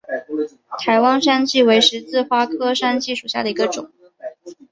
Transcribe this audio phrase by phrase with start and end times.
[0.79, 3.91] 台湾山荠为十字花科山荠属下的一个种。